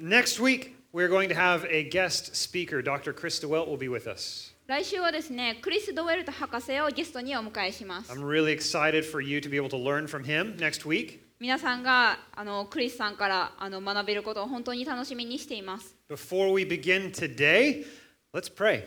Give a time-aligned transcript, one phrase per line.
[0.00, 2.82] Next week, we're going to have a guest speaker.
[2.82, 3.12] Dr.
[3.12, 4.52] Chris DeWelt will be with us.
[4.68, 8.12] 来週はですね、クリス・ドウェルト博士をゲストにお迎えします。
[8.12, 11.18] I'm really excited for you to be able to learn from him next week.
[11.40, 15.96] 皆さんがあのクリスさんからあの学べることを本当に楽しみにしています。
[16.08, 17.84] Before we begin today,
[18.32, 18.84] let's pray.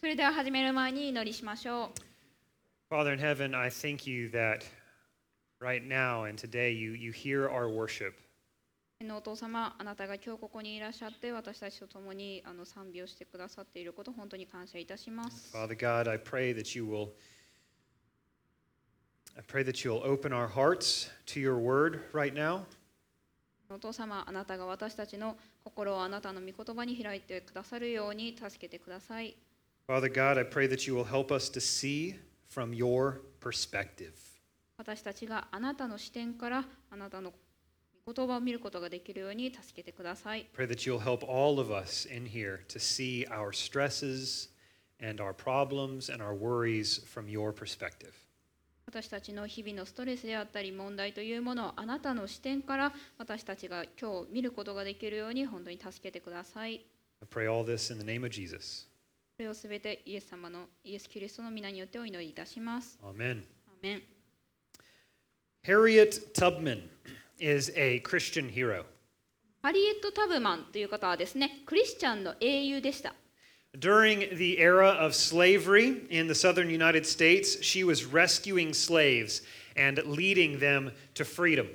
[0.00, 1.92] それでは始める前に祈りしましょ
[2.90, 2.94] う。
[2.94, 4.64] Father in heaven, I thank you that
[5.60, 8.14] right now and today you, you hear our worship.
[9.00, 15.56] 天のお父様、あなたが今日ここにいらっしゃって私たちと共にあの賛美をしてくださっていること本当に感謝いたします。
[15.56, 17.12] Father God, I pray that you will
[19.34, 22.64] I pray that you'll open our hearts to your word right now.
[23.70, 29.34] お父様、あなたが私たちの心をあなたの御言葉に開いてくださるように助けてください。
[29.88, 32.16] Father God, I pray that you will help us to see
[32.54, 34.12] from your perspective.
[34.76, 37.36] 私たちがあなたの視点からあなたの御
[38.12, 40.46] 言葉を見ることができるように助けてください。
[40.56, 44.50] Pray that you'll help all of us in here to see our stresses
[45.00, 48.12] and our problems and our worries from your perspective.
[48.86, 56.84] 私たちの日々のストレスであったり問題というものをあなたの視点から私たちが今日見ることができるように本当に助けてください。
[57.22, 58.88] I pray all this in the name of Jesus.
[59.36, 62.98] これをすべてイエス様のイエス・キリストの皆によってお祈りいたします。
[63.02, 63.06] Amen.
[63.06, 64.02] アーメン
[65.62, 66.88] Harriet Tubman
[67.39, 68.85] is a Christian hero.
[69.61, 73.15] ハリエット・タブマンという方はですね、クリスチャンの英雄でした。
[73.77, 79.43] During the era of slavery in the southern United States, she was rescuing slaves
[79.75, 81.67] and leading them to freedom.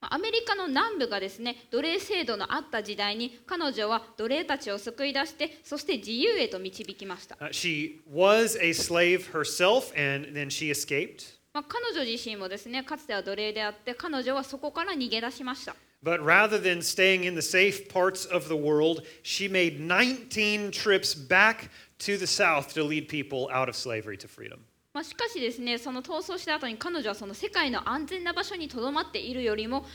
[0.00, 11.38] アメリカの南部がですね奴隷制度のあった時代に彼女は奴隷たちを救い出してそして自由へと導きました、 Uh, she was a slave herself and then she escaped.
[11.53, 20.71] まあ、彼女自身もですねかつては奴隷であって彼女はそこから逃げ出しました But rather than staying in the safe parts of the world, she made 19
[20.71, 24.57] trips back to the South to lead people out of slavery to freedom.
[24.93, 29.85] まあ、しかしですねその逃走した後に彼女はその世界の安全な場所にとどまっているよりも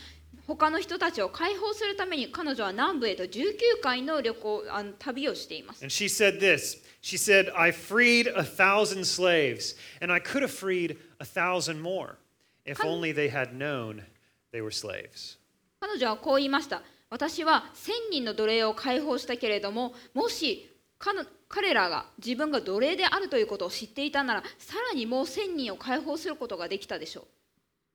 [0.47, 10.41] 他の人たちを解放するために彼女は南部へと19回の旅行あの旅をしています And she said this She said, I freed a thousand slaves, and I could
[10.41, 12.17] have freed a thousand more
[12.65, 14.03] if only they had known
[14.51, 15.37] they were slaves.
[15.79, 27.25] 彼女はこう言いました私は1000人の奴隷を解放したけれどももし彼彼らが自分が奴隷であるということを知っていたならさらにもう1000人を解放することができたでしょう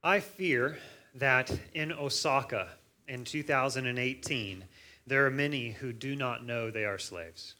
[0.02, 0.76] I fear
[1.16, 4.64] that in Osaka in 2018,
[5.06, 7.54] there are many who do not know they are slaves.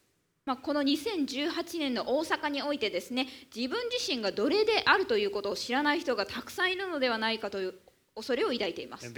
[0.47, 7.75] まあ、この2018年の大阪においてですね自分自身が奴隷であるということを知らない人がたくさんいるのではないかという
[8.15, 9.11] 恐れを抱いています.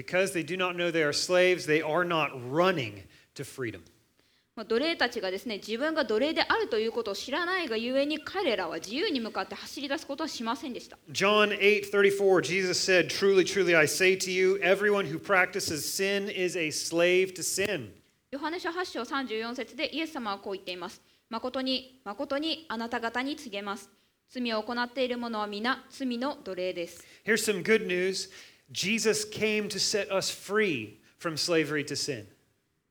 [4.54, 16.30] まあ、奴隷たちがですね自分が奴隷であるということを知らないがゆえに彼らは自由に向かって走り出すことはしませんでした John 8:34 Jesus said, "Truly, truly I say to you, everyone who practices sin
[16.30, 17.90] is a slave to sin."
[18.30, 21.02] ヨハネ書8章34節でイエス様はこう言っています。
[21.28, 23.90] 誠に、誠にあなた方に告げます。
[24.28, 27.04] 罪を行っている者は皆罪の奴隷です。
[27.24, 28.30] Here's some good news.
[28.70, 32.26] Jesus came to set us free from slavery to sin.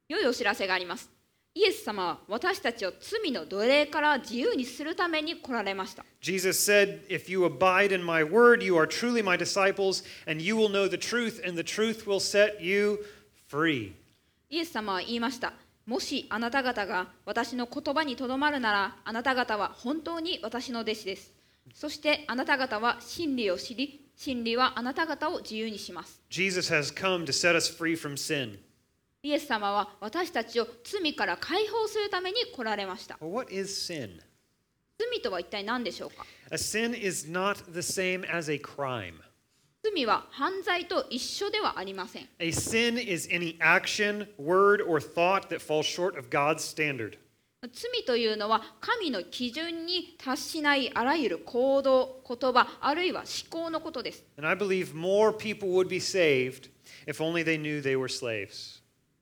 [0.07, 1.09] 良いお知らせがあります。
[1.53, 6.03] イエス様は私たちを罪の奴隷から自由にするために来られました。
[6.19, 10.69] Jesus said, "If you abide in my word, you are truly my disciples, and you will
[10.69, 13.06] know the truth, and the truth will set you
[13.50, 13.94] free."
[14.50, 15.53] イエス様は言いました。
[15.85, 21.31] もしあなた方が私の言葉にとどまるなら、あなた方は本当に私の弟子です。
[21.73, 26.22] そしてあなた方は真理を知り、真理はあなた方を自由にします。
[26.29, 28.57] Jesus has come to set us free from sin.
[29.22, 33.17] イエス様は私たちを罪から解放するために来られました。
[33.19, 34.22] What is sin?
[34.97, 39.24] 罪とは一体何でしょうか？A sin is not the same as a crime.
[39.94, 42.28] 罪は犯罪と一緒ではありません。
[47.72, 54.23] 罪というのは神の基準に達しないあらゆる行動、言葉、あるいは思考のことです。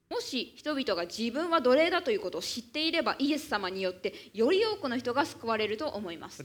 [0.10, 6.44] もし人々が自分は奴隷だということを知っていれば、イエス様によってより多くの人が救われると思います。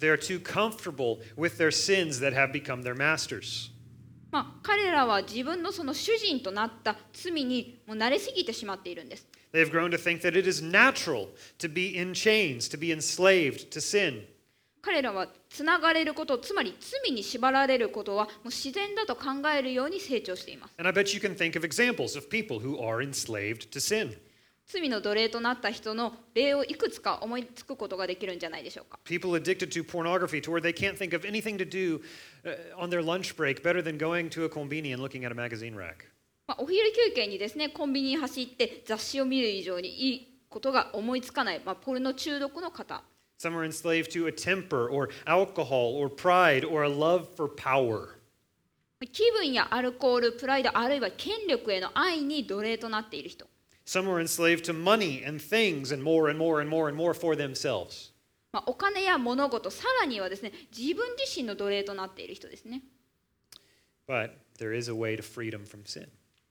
[4.30, 9.26] まあ、彼らは自分のその主人となった罪にもう慣れすぎてしまっているんです。
[9.52, 11.28] They have grown to think that it is natural
[11.58, 14.24] to be in chains, to be enslaved to sin.
[14.82, 23.80] 彼らはつながれることつまり罪に縛られることはもう自然だと考えるように成長しています And I bet you can think of examples of people who are enslaved to
[23.80, 24.16] sin.
[24.70, 29.00] 罪の奴隷となった人の例をいくつか思いつくことができるんじゃないでしょうか。
[29.06, 29.72] To to
[36.46, 43.02] まあ、お昼休憩にですね、コンビニ走って雑誌を見る以上にいいことが思いつかない、まあ、ポルノ中毒の方。
[43.40, 43.54] Some
[49.70, 53.46] アルコール、プライド、あるいは権力への愛に奴隷となっている人。
[53.87, 57.35] Some are enslaved to money and things and more and more and more and more for
[57.35, 58.11] themselves.
[58.53, 62.83] まあ、お金や物事さらにはですね自分自身の奴隷となっている人ですね、
[64.07, 66.07] But there is a way to freedom from sin.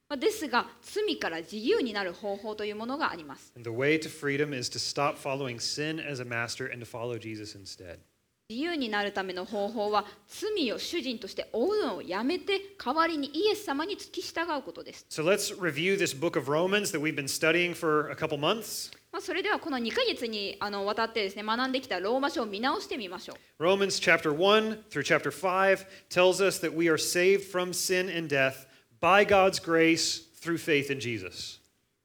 [0.09, 6.85] まあ、ですが罪から自由になる方法というものがあります And the way to freedom is to stop following sin as a master and
[6.85, 8.01] to follow Jesus instead.
[8.50, 18.90] 自由になるための方法は罪を主人として追うのをやめて代わりにイエス様に付き従うことです、So let's review this book of Romans that we've been studying for a couple months.
[19.12, 28.10] まあ、それではこの2ヶ月にあのわたってですね学んできたローマ書を見直してみましょう Romans chapter 1 through chapter 5 tells us that we are saved from sin
[28.10, 28.66] and death
[29.02, 31.57] by God's grace through faith in Jesus.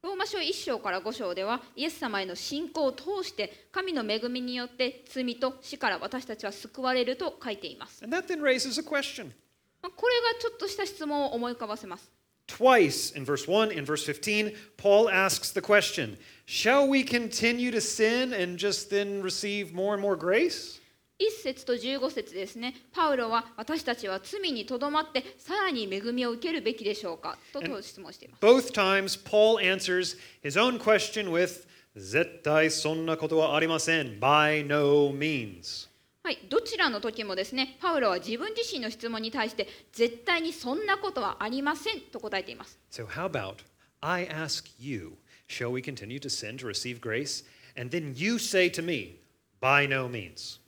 [0.02, 9.26] ローマ書1章から5章ではイエス様への信仰を通して神の恵みによって罪と死から私たちは救われると書いています、And that then raises a question.
[9.81, 12.10] まあ、これがちょっとした質問を思い浮かばせます
[12.49, 17.81] Twice in verse 1 and verse 15, Paul asks the question Shall we continue to
[17.81, 20.81] sin and just then receive more and more grace?
[21.22, 35.88] 1節と15節ですねパウロは私たちは罪にとどまってさらに恵みを受けるべきでしょうかと質問しています Both times, Paul answers his own question with 絶対そんなことはありません by no means.
[36.24, 43.56] はい、どちらの時もですねパウロは自分自身の質問に対して絶対にそんなことはありませんと答えています So, how about
[44.00, 45.14] I ask you,
[45.48, 47.44] shall we continue to sin to receive grace?
[47.76, 49.20] And then you say to me,
[49.60, 50.62] by no means.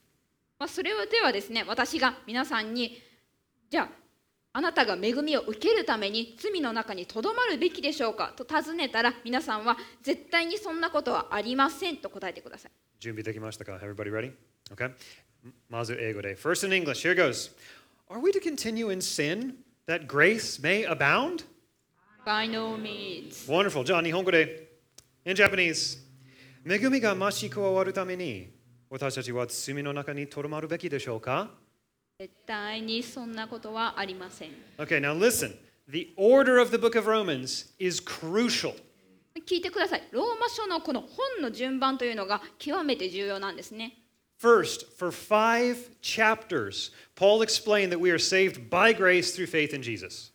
[0.64, 2.99] まあ、それではですね私が皆さんに
[3.69, 3.88] じゃあ
[4.55, 8.32] あなたが恵みを受けるために罪の中にとどまるべきでしょうか？
[8.34, 12.72] と尋ねたら皆さんは絶対にそんなことはありませんと答えてください。
[12.99, 14.32] 準備できましたか？Everybody ready?
[14.75, 14.90] Okay.
[15.69, 17.55] まず英語で First in English, here goes.
[18.08, 19.56] Are we to continue in sin
[19.87, 21.44] that grace may abound?
[22.25, 23.46] By no means.
[23.52, 23.84] Wonderful.
[23.84, 24.70] じゃあ日本語で
[25.26, 25.99] In Japanese
[26.66, 28.53] 恵みが増し加わるために
[28.89, 31.51] 私たちは罪の中にとどまるべきでしょうか
[32.19, 34.50] 絶対にそんなことはありません。
[34.77, 35.56] Okay, now listen.
[35.88, 38.75] The order of the book of Romans is crucial.
[39.47, 40.03] 聞いてください。
[40.12, 43.95] ローマ書のこの本の順番というのが極めて重要なんですね。
[44.41, 49.81] First, for five chapters, Paul explained that we are saved by grace through faith in
[49.81, 50.31] Jesus.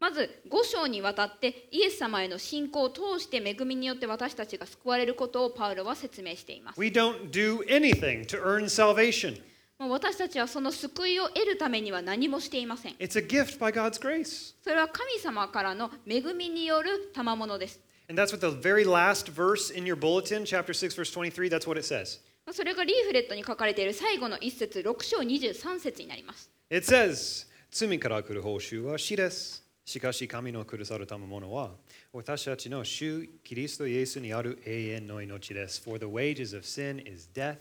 [0.00, 6.80] まず5章にわたってイエス様への信仰を通して恵みによって私たちが救われることをパウロは説明しています。
[6.80, 9.40] We don't do anything to earn salvation.
[9.78, 12.94] もう私たちはその救いを得るためには何もしていません。
[12.94, 14.54] It's a gift by God's grace.
[14.62, 17.80] それは神様からの恵みによる賜物です。
[18.08, 21.78] And that's what the very last verse in your bulletin, chapter 6, verse 23, that's what
[21.78, 22.20] it says.
[22.52, 26.50] それがリーフレットに書かれている最後の一節6章23節になります。
[26.70, 29.67] It says, 罪から来る報酬は死です。
[29.87, 31.71] しかし神の下さる賜物は
[32.13, 35.81] 私たちの主キリストイエスにある永遠の命です。
[35.81, 37.57] For the wages of sin is death,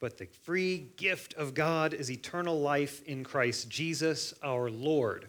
[0.00, 5.28] but the free gift of God is eternal life in Christ Jesus our Lord.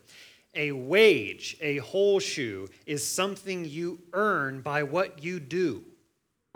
[0.55, 5.83] A wage, a horseshoe, is something you earn by what you do.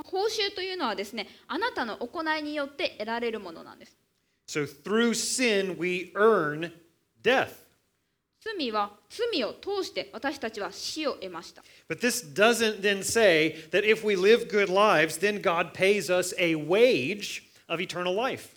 [0.06, 3.96] 報酬というのはですね、あなたの行いによって得られるものなんです。
[4.48, 6.72] So through sin, we earn
[7.22, 7.63] death.
[8.45, 11.63] 罪は罪を通して私たちは死を得ました。
[11.89, 16.55] But this doesn't then say that if we live good lives, then God pays us a
[16.55, 18.51] wage of eternal life.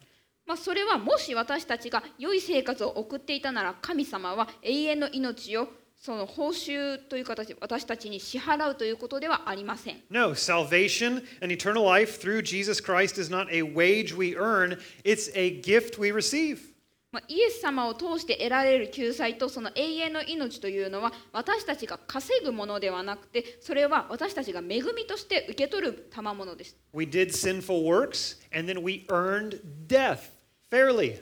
[0.46, 5.68] まあ、それはもし私たちが良い生活を送っていたなら神様は永遠の命を
[5.98, 10.04] その報酬という形で私たちに支払うということではありません。
[10.10, 15.62] No, salvation and eternal life through Jesus Christ is not a wage we earn, it's a
[15.62, 16.77] gift we receive.
[17.18, 26.76] まあ、イエス様を通して得られる救済とその永遠の命というのは私たちが稼ぐものではなくてそれは私たちが恵みとして受け取る賜物です。
[26.94, 30.30] We did sinful works and then we earned death
[30.72, 31.20] fairly.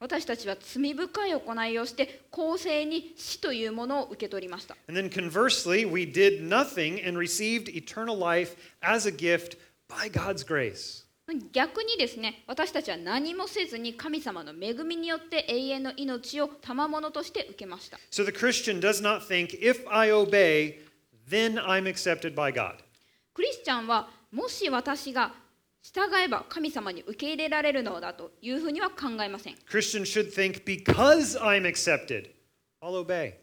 [0.00, 4.76] 私たちは罪深い行いをして公正に死というものを受け取りました。
[4.88, 9.56] And then conversely, we did nothing and received eternal life as a gift
[9.88, 11.07] by God's grace.
[11.52, 20.78] 逆にですね私たちは何もせずに神様の恵みによって永遠の命を賜物として受けました So the Christian does not think, if I obey,
[21.28, 22.76] then I'm accepted by God.
[23.34, 25.32] クリスチャンはもし私が
[25.82, 29.54] 従えば神様に受け入れられるのだというふうには考えません。
[29.70, 32.30] Christians should think, because I'm accepted,
[32.82, 33.34] I'll obey.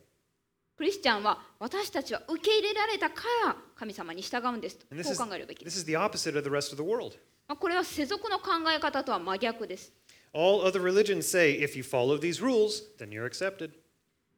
[0.77, 5.77] クリスチャンは私たちは受け入れられたから神様に従うんですとこ this う考えるべきで this す。
[5.79, 7.17] is the opposite of the rest of the world.
[7.47, 9.91] まあこれは世俗の考え方とは真逆です。
[10.33, 13.71] All other religions say, if you follow these rules, then you're accepted.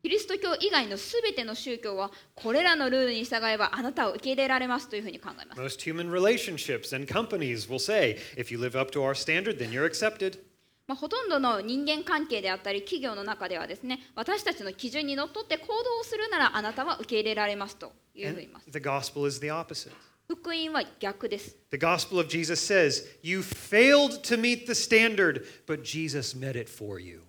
[0.03, 5.61] キリスト教以外のすべての宗教はこれらのルールに従えばあなたを受け入れられますというふうに考えます。
[5.61, 9.85] Most human relationships and companies will say, if you live up to our standard, then you're
[9.85, 10.39] accepted.
[10.87, 18.71] まあ、ほとんどの人間関係であったり企業の中ではですね私たちの基準にのっとって行動をするならあなたは受け入れられますというふう And に言います。
[18.71, 19.91] the gospel is the opposite.
[20.29, 21.55] 福音は逆です。
[21.71, 27.01] The gospel of Jesus says, You failed to meet the standard, but Jesus met it for
[27.01, 27.21] you.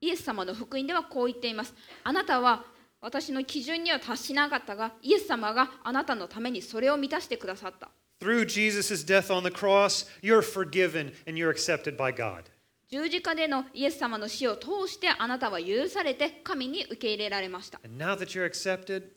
[0.00, 1.74] イエス様の福音ではこう言っています。
[2.04, 2.64] あなたは
[3.00, 7.90] 私の基準には達しなかったが、イエス様があなたのためにそれを満たしてくださった。
[8.20, 12.44] Through Jesus' death on the cross, you're forgiven and you're accepted by God.
[12.88, 17.80] 十字架でのイエス様の死を通してあなたは許されて神に受け入れられました。
[17.84, 19.08] And now that you're accepted,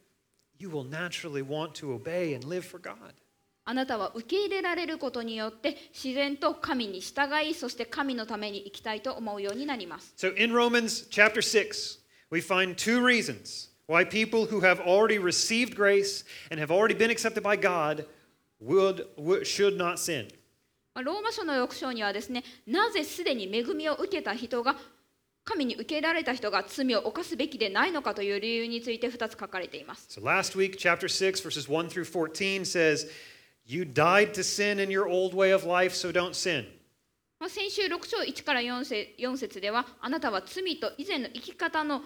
[0.64, 3.14] you will naturally want to obey and live for God.
[3.66, 10.14] あなたは受け入れられることによって自然と神に従い、そして神のために生きたいと思うようになります。
[10.18, 16.26] So in Romans chapter 6, we find two reasons why people who have already received grace
[16.52, 18.06] and have already been accepted by God
[18.62, 20.28] would, would should not sin.
[20.94, 24.76] まあローマ書の6章にはですね、なぜすでに恵みを受けた人が、
[25.46, 30.08] 神に受け入れられた人が罪を犯すべきでないのかという理由について2つ書かれています。
[30.10, 33.10] So last week, chapter 6, verses 1 through 14 says,
[33.66, 36.66] You died to sin in your old way of life, so don't sin.
[37.40, 42.04] まあ、先週6章1から 4, 節4節では、あなたは罪と以前の生き方の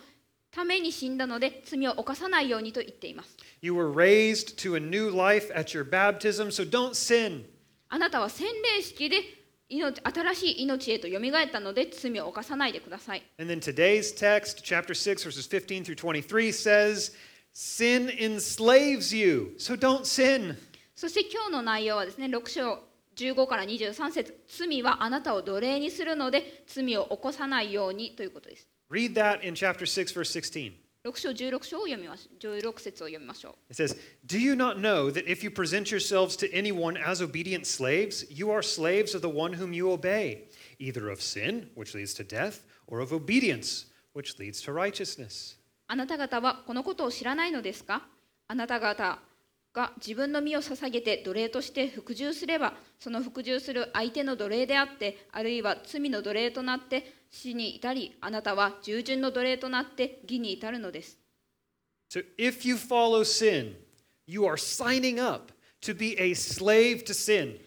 [0.49, 3.37] ために死んだので、罪を犯さないようにと言っています。
[3.61, 7.45] You were raised to a new life at your baptism, so don't sin.
[7.89, 9.36] あなたは洗礼式で
[9.69, 13.23] 命新しい命へとよみがえったので、罪を犯さないでください。
[13.37, 17.13] And then today's text, chapter 6, verses 15 through 23, says,
[17.53, 20.55] Sin enslaves you, so don't sin.
[20.95, 22.79] そして今日の内容はですね、6章
[23.17, 28.67] 15から23節罪はあなたを奴隷にするので、罪を起こさないようにということです。
[28.89, 30.86] Read that in chapter 6, verse 16.
[31.07, 32.37] 6章16章を読みましょう。
[32.37, 33.73] 16節を読みましょう。
[33.73, 38.25] It says, Do you not know that if you present yourselves to anyone as obedient slaves,
[38.29, 40.49] you are slaves of the one whom you obey,
[40.79, 45.55] either of sin, which leads to death, or of obedience, which leads to righteousness?
[45.87, 48.05] あなた方はこのことを知らないのですか
[48.49, 49.19] あなた方
[49.77, 61.19] が自分の身を捧げて奴隷として服従すれば、その服従する相手の奴隷であって、あるいは罪の奴隷となって死に至り、あなたは従順の奴隷となって義に至るのです。
[62.09, 63.75] So if you follow sin,
[64.25, 67.59] you are signing up to be a slave to sin.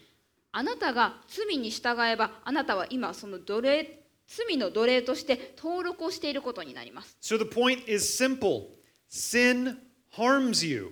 [0.51, 7.15] あなたが罪に従えば、あなたは今その奴隷、罪の奴隷として登録をしていることになります。
[7.21, 8.67] So the point is simple
[9.09, 9.77] sin
[10.13, 10.91] harms you.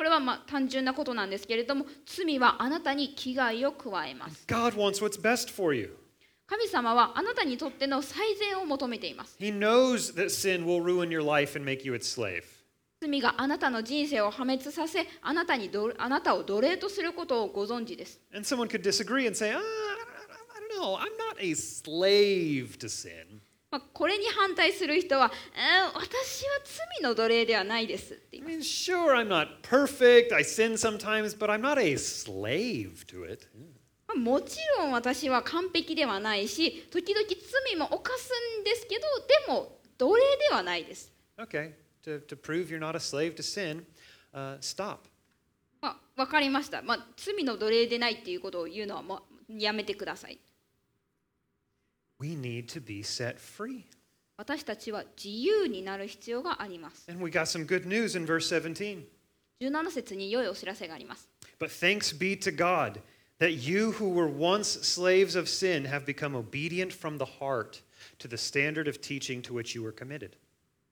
[0.00, 4.46] これはまあ単純なことなんですけれども、罪はあなたに危害を加えます。
[4.46, 5.94] God wants what's best for you.
[6.46, 9.36] 神様はあなたにとっての最善を求めています。
[9.38, 12.44] He knows that sin will ruin your life and make you its slave.
[13.02, 18.18] 罪があなたの人生を破滅させ、あなたにどあなたを奴隷とすることをご存知です。
[18.32, 23.42] And someone could disagree and say, ah, I don't know, I'm not a slave to sin.
[23.70, 28.56] まあ、これに反対する人は、えー私は罪の奴隷ではないですって言います。
[28.56, 30.34] mean, sure, I'm not perfect.
[30.34, 33.46] I sin sometimes, but I'm not a slave to it.
[34.08, 39.02] まあもちろん私は完璧ではないし、時々罪も犯すんですけど、
[39.46, 41.12] でも奴隷ではないです。
[41.38, 41.72] Okay,
[42.04, 43.84] to, to prove you're not a slave to sin,
[44.34, 44.98] uh, stop.
[45.80, 46.82] まあ、わかりました。
[46.82, 50.40] まあ、罪の奴隷でないっていうことを言うのはもうやめてください。
[52.19, 53.83] We need to be set free.
[54.37, 57.09] 私たちは自由になる必要があります。
[57.09, 59.05] And we got some good news in verse 17.
[59.61, 61.29] 17節に良いお知らせがあります。
[61.59, 63.01] But thanks be to God
[63.39, 67.81] that you who were once slaves of sin have become obedient from the heart
[68.19, 70.31] to the standard of teaching to which you were committed.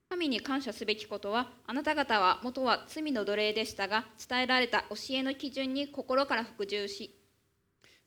[0.10, 7.14] 神に感謝すべきことは、あなた方は元は罪の奴隷でしたが、伝えられた教えの基準に心から服従し、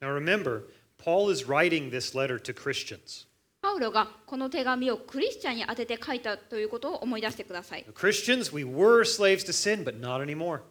[0.00, 0.64] Now remember,
[1.03, 3.27] Paul is writing this letter to Christians.
[3.61, 7.85] パウロがこの手紙をクリスチャンに宛てて書いたということを思い出してください。
[7.93, 10.61] Christians, we were slaves to sin, but not anymore.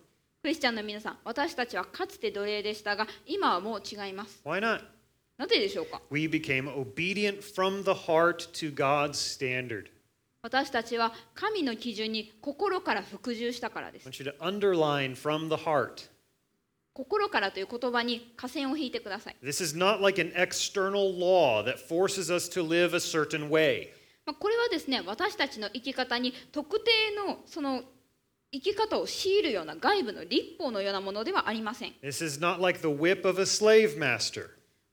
[0.43, 4.41] クリスチャンの皆さん、私たちはかつて奴隷でしたが、今はもう違います。
[4.45, 4.83] Why not?
[5.37, 9.87] なぜでしょうか We became obedient from the heart to God's standard.
[10.43, 14.23] 私たちは神の基準に心から服従したからで I す。
[14.23, 16.09] want you to underline from the heart.
[17.01, 19.37] 心からという言葉に下線を引いてください。
[19.43, 23.89] This is not like an external law that forces us to live a certain way.
[24.27, 26.91] まあ、これはですね私たちの生き方に特定
[27.27, 27.83] のその
[28.53, 31.95] 生き方を強いるような外部の立法のようなものではありません。
[32.03, 34.51] This is not like the whip of a slave master.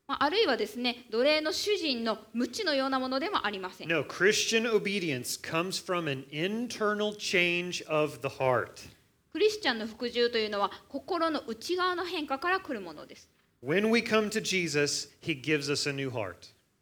[0.08, 3.90] まあ、あるいはですね奴隷の主人の鞭のようなものでもありません。
[3.90, 8.97] No, Christian obedience comes from an internal change of the heart.
[9.38, 13.29] クリスチャンの服従というのは心の内側の変化から来るものです。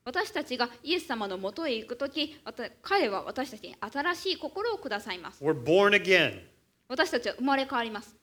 [0.06, 2.40] 私たちがイエス様のもとへ行くとき、
[2.82, 5.44] 彼は私たちに新しい心をくださいます。
[5.44, 6.44] We're born again.
[6.88, 8.16] 私たちは生まれ変わります。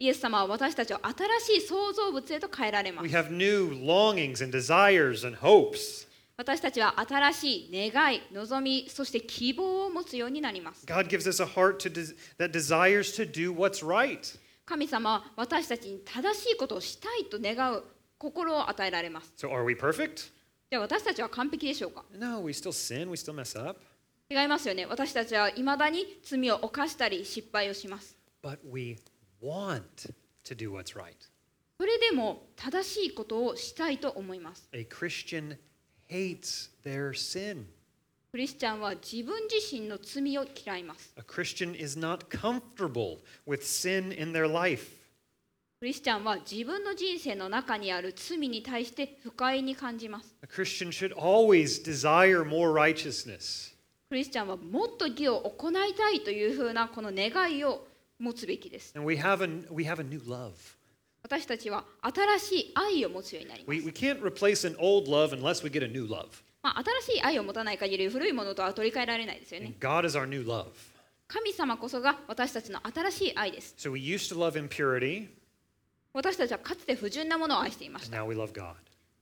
[0.00, 3.04] イエス様は私たちを新しい創造物へと変えられます。
[3.06, 3.70] We have new.
[6.36, 10.84] 私たちは新しい願い、望み、そして希望を持つようになります。
[10.84, 14.18] God gives us a heart to des- that desires to do what's right.
[14.66, 17.84] 神様は私たちに正しいことをしたいと願う
[18.18, 19.32] 心を与えられます。
[19.36, 20.32] So, are we perfect?
[20.70, 23.80] じゃあ私たちは完璧でしょうか No, we still sin, we still mess up.
[24.28, 24.86] 違いますよね。
[24.86, 28.16] 私たちは未だに罪を犯したり失敗をします。
[28.42, 28.96] But we
[29.40, 29.82] want
[30.44, 31.14] to do what's right.
[31.78, 34.68] それでも正しいことをしたいと思います。
[34.72, 35.58] A Christian
[36.08, 37.66] hates their sin.
[38.30, 41.14] クリスチャンは自分自身の罪を嫌います。
[41.16, 45.04] A Christian is not comfortable with sin in their life.
[45.78, 50.34] クリスチャンは自分の人生の中にある罪に対して不快に感じます。
[50.42, 53.74] A Christian should always desire more righteousness.
[54.08, 57.86] クリスチャンはもっと義を行いたいというふうなこの願いを
[58.18, 58.94] 持つべきです。
[58.96, 60.52] And we have a, we have a new love.
[61.24, 63.80] 私たちは新しい愛を持つようになります。
[66.62, 69.72] まあ、新しい愛を持たない限り古いものとは取り替えられないですよね。
[71.26, 73.74] 神様こそが私たちの新しい愛です。
[73.78, 73.92] So、
[76.12, 78.18] 私たちはかつて不純なものを愛していました。
[78.18, 78.74] Now we love God.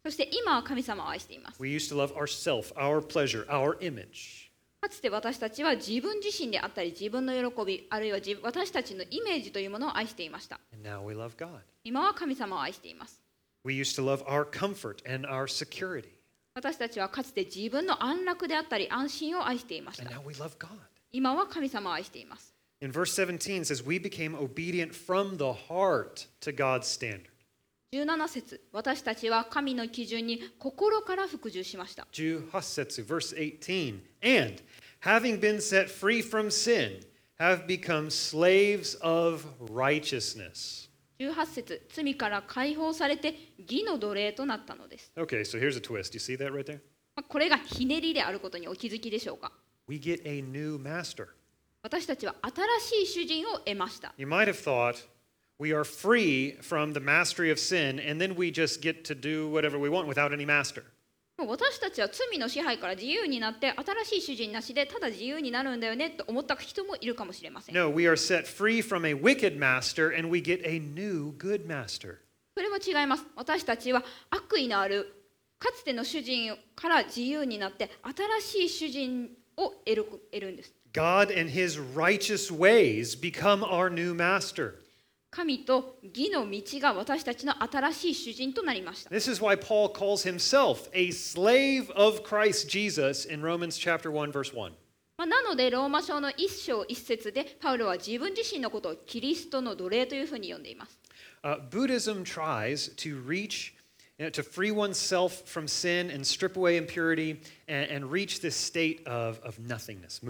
[0.04, 1.62] そして今は神様を愛しています。
[1.62, 4.51] We used to love ourself, our pleasure, our image.
[4.82, 10.58] かつて私たちは自分自身であったり自分の喜びあるいは自私たちのイメージというものを愛していました。
[10.74, 11.60] And now we love God.
[11.84, 13.22] 今は神様を愛しています。
[13.64, 16.08] We used to love our comfort and our security.
[16.54, 20.20] 私たちはかつて自分の安楽であったり安心を愛していまし And た。
[21.12, 22.52] 今は神様を愛しています。
[22.80, 27.31] In verse 17 says, We became obedient from the heart to God's standard.
[27.92, 32.06] 17節私たちは神の基準に心から服従しました。
[32.10, 34.00] Juhasetsu, verse 18.
[34.22, 34.62] And
[35.00, 37.00] having been set free from sin,
[37.38, 40.88] have become slaves of righteousness.
[41.18, 45.12] 18節罪から解放されて義の奴隷となったのです。
[45.14, 46.14] Okay, so here's a twist.
[46.14, 46.80] You see that right there?
[47.14, 49.52] まあこれがひねりであることにお気づきでしょうか
[49.86, 51.26] We get a new master.
[51.82, 52.36] 私たちは
[52.80, 54.14] 新しい主人を得ました。
[54.16, 54.94] You might have thought
[55.59, 59.49] we are free from the mastery of sin, and then we just get to do
[59.49, 60.83] whatever we want without any master.
[61.37, 67.75] もう私たちは罪の支配から自由になって新しい主人なしでただ自由になるんだよねと思った人もいるかもしれません。
[67.75, 71.67] No, we are set free from a wicked master, and we get a new good
[71.67, 72.17] master.
[72.55, 73.25] それは違います。
[73.35, 75.13] 私たちは悪意のある
[75.59, 77.91] かつての主人から自由になって
[78.41, 80.73] 新しい主人を得る得るんです。
[80.93, 84.80] God and his righteous ways become our new master.
[85.32, 89.08] 神と義の道が私たちの新しい主人となりました。
[89.08, 94.52] This is why Paul calls himself a slave of Christ Jesus in Romans chapter 1 verse
[94.54, 94.72] 1.
[95.16, 100.98] まあ、なのでローマ書の一章一節でパウロは自分自身のことをキリストの奴隷というふうに呼んでいます。
[101.42, 103.72] Uh, Buddhism tries to reach
[104.20, 109.00] uh, to free oneself from sin and strip away impurity and, and reach this state
[109.06, 110.20] of, of nothingness.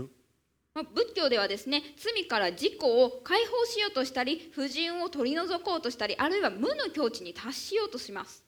[0.74, 8.42] 仏教ではですね罪から自己を解放しようとしたり不純を取り除こうとしたりあるいは無の境地に達しようとします.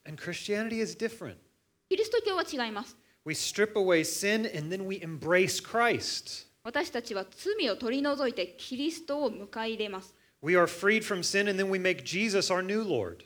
[1.91, 6.47] キリスト教は違います We strip away sin and then we embrace Christ.
[6.63, 13.25] 私たちは罪を取り除いてキリストを迎え入れます We are freed from sin and then we make Jesus our new Lord.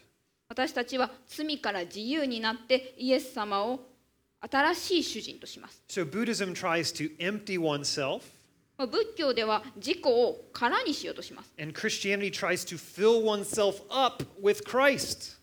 [0.49, 3.81] 私たちは罪から自由になってイエス様を
[4.41, 8.38] 新しい主人とします So Buddhism tries to empty oneself まあ
[8.87, 11.53] 仏教では自己を空にしようとします。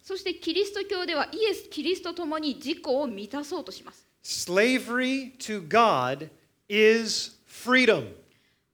[0.03, 4.07] そしてキリスト教ではイエス・キリストともに自己を満たそうとします。
[4.23, 6.29] Slavery to God
[6.69, 8.13] is freedom.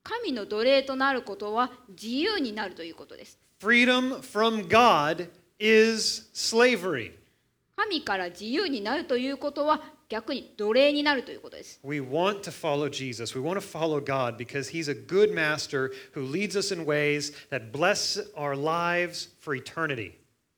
[0.04, 3.40] 神の奴隷となることは自由になるということです。
[5.60, 7.12] Is slavery.
[7.76, 11.80] 神から自由になるということは逆に奴隷になるということです。
[11.86, 13.34] We want to follow Jesus.
[13.34, 17.34] We want to follow God because He's a good master who leads us in ways
[17.50, 20.18] that bless our lives for eternity.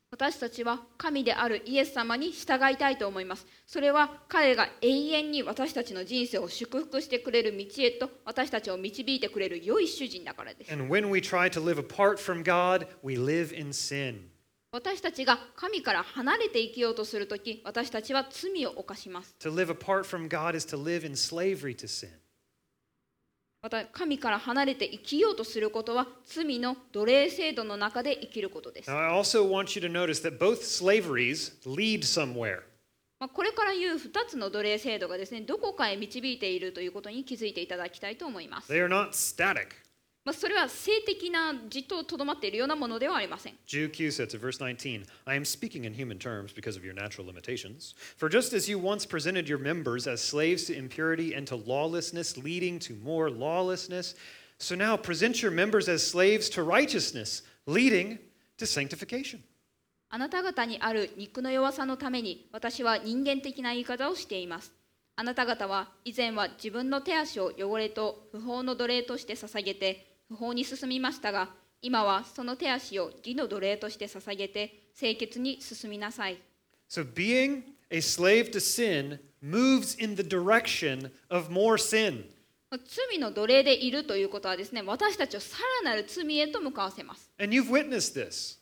[0.10, 3.46] 私たちは神であるイエス様に従いたいと思います。
[3.68, 10.74] それは彼が永遠に私たちの人生を祝福してくれる道へと私たちを導いてくれる良い主人だからです。
[10.74, 14.33] And when we try to live apart from God, we live in sin.
[14.74, 19.36] 私たちが神から離れて生きようとするとき、私たちは罪を犯します。
[19.42, 22.10] To live apart from God is to live in slavery to sin.
[23.62, 28.90] また神から離れて生きようとすることは罪の奴隷制度の中で生きることです。
[28.90, 32.64] Now, I also want you to notice that both slaveries lead somewhere.
[33.20, 38.74] まあ、これから言う2つの奴隷制度がですねどこかへ導いているということに気づいていただきたいと思います。
[38.74, 39.83] They are not static.
[40.26, 43.56] まあ、それは性的なじっととどまっているようなものではありません。
[43.68, 47.94] 19 says in verse 19, I am speaking in human terms because of your natural limitations.
[48.18, 52.38] For just as you once presented your members as slaves to impurity and to lawlessness,
[52.38, 54.16] leading to more lawlessness,
[54.60, 58.18] so now present your members as slaves to righteousness, leading
[58.58, 59.42] to sanctification.
[60.10, 64.72] あなた方にある肉の弱さのために私は人間的な言い方をしています。
[65.18, 71.50] あなた方は以前は自分の手足を汚れと不法の奴隷として捧げて不法に進みましたが
[71.82, 76.38] 今はその手足を義の奴隷として捧げて清潔に進みなさい。
[76.90, 82.26] So being a slave to sin moves in the direction of more sin.
[82.70, 87.30] まあ罪の奴隷でいるということはですね私たちをさらなる罪へと向かわせます。
[87.38, 88.58] And you've witnessed this.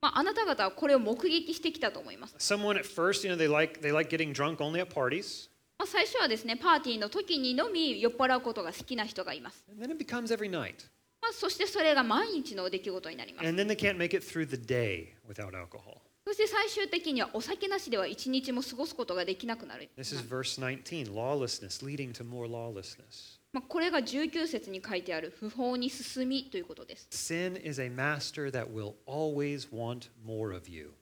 [0.00, 2.34] まあ、あなた方はこれを目撃してきたと思います。
[2.38, 5.48] Someone at first, you know, they like they like getting drunk only at parties.
[5.78, 9.64] まあ、最初はですねパーティーの時にのみ酔っ払うことが好きな人がいます。
[9.70, 10.88] And then it becomes every night.
[11.22, 13.48] まあ、そしてそれが毎日の出来事になります。
[13.48, 15.98] And then they can't make it through the day without alcohol.
[16.26, 19.88] そして最終的にはお酒なしでは一日も過ごすことができなくなる。
[19.96, 23.40] This is verse 19 lawlessness leading to more lawlessness.
[23.52, 27.06] まあ、これが19節に書いてある不法に進みということです。
[27.10, 30.92] Sin is a master that will always want more of you.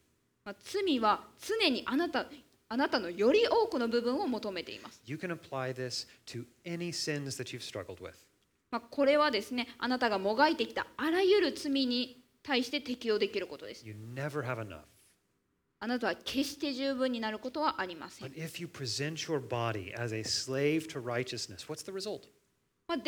[0.44, 2.26] まあ、罪は常にあなた
[2.68, 5.00] あなたのより多くの部分を求めています。
[5.06, 8.14] You can apply this to any sins that you've struggled with.
[8.70, 13.84] まあ、これはですね、あなたがもがいてきたあらゆる罪に対して適用できることです。
[15.82, 18.30] あなたは決して十分になることはありません。
[18.30, 18.48] で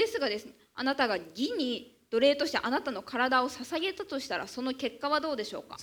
[0.07, 5.77] すがです、あなたが義に奴隷としてあなたの体を捧げたとしたら、その結果はどうでしょうか？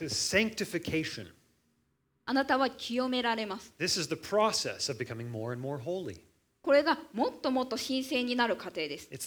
[2.26, 3.74] あなたは清められます。
[3.80, 4.16] This is the.
[6.62, 9.08] これがもっともっと神聖になる過程です。
[9.08, 9.18] そ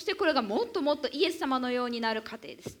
[0.00, 2.78] してこれがもっともっとイエス様のようになる過程です。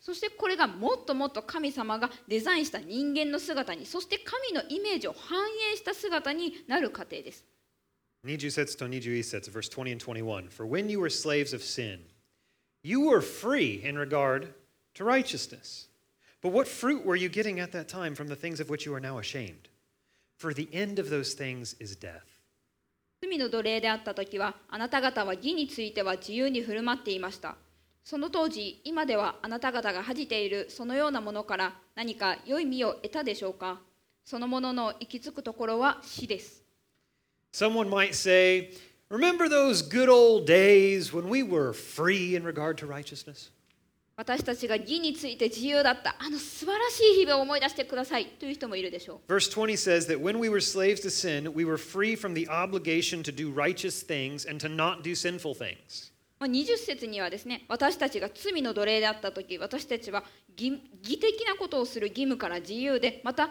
[0.00, 5.38] そしてこれがもっともっと神様がデザインした人間の姿に、そして神のイメージを反
[5.74, 7.44] 映した姿になる過程です。
[8.26, 10.48] 20節と21節、verse 2021。
[10.48, 12.00] For when you were slaves of sin,
[12.82, 14.54] you were free in regard
[15.04, 15.88] righteousness.
[16.40, 18.94] But what fruit were you getting at that time from the things of which you
[18.94, 19.68] are now ashamed?
[20.36, 22.38] For the end of those things is death.
[23.20, 27.56] 罪の奴隷であった時はあなた方は義については自由に振る舞っていました
[28.04, 33.80] その当時今ではあなた方が恥じているそのようなものから何か良い実を得たでしょうか
[34.24, 36.62] そのものの行き着くところは死です
[37.52, 38.70] Someone might say,
[39.10, 43.50] Remember those good old days when we were free in regard to righteousness?
[44.18, 52.34] 私たちが義について自由だったあの素晴らしい日々を思い出してくださいという人もいるでしょう Verse 20 says that when we were slaves to sin, we were free from
[52.34, 56.12] the obligation to do righteous things and to not do sinful things.
[56.40, 60.24] まあ20節にはですね私たちが罪の奴隷であった時私たちは
[60.58, 63.50] 義義的なことをする義務から自由でまた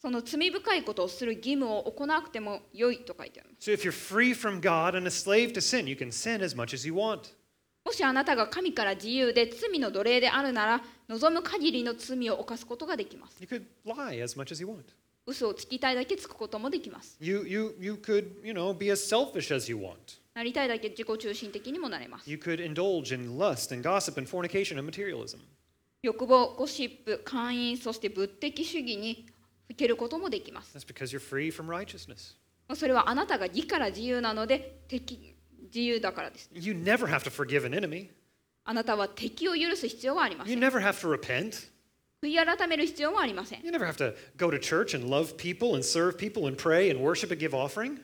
[0.00, 6.40] その罪深いことをする義務を行わなくても良いと書いてあります So if you're free from God and a slave to sin, you can sin
[6.40, 7.34] as much as you want.
[7.84, 14.84] もしあなたが神から自由で罪の奴隷であるなら望む限りの罪を犯すことができます You could lie as much as you want.
[15.26, 20.18] 嘘をつきたいだけつくこともできます You, you, you could, you know, be as selfish as you want.
[20.34, 25.40] なりたいだけ自己中心的にもなれます You could indulge in lust and gossip and fornication and materialism.
[26.02, 29.26] 欲望ゴシップ会員そして物的主義に
[29.68, 32.34] ふけることもできます That's because you're free from righteousness.
[32.74, 35.33] それはあなたが義から自由なので敵
[35.74, 38.08] 自由だからです You never have to forgive an enemy.
[38.64, 41.68] あなたは敵を許す必要はありませ You ん never have to repent.
[42.22, 46.56] 悔い改める必要もありません You never have to go to church and love people and serve people and
[46.56, 47.98] pray and worship and give offering.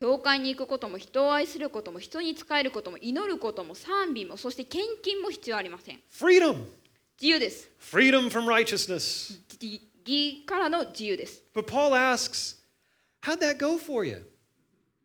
[0.00, 6.56] 教会に行くことも人を愛することも人に仕えることも祈ることも賛美もそして献金も必要ありません Freedom.
[7.20, 9.38] 自由です Freedom from righteousness.
[9.60, 12.56] 義義からの自由です But Paul asks,
[13.22, 14.26] how'd that go for you?